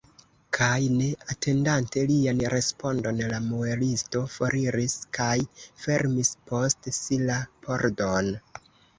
[0.57, 5.35] Kaj ne atendante lian respondon, la muelisto foriris kaj
[5.83, 7.37] fermis post si la
[7.69, 8.31] pordon.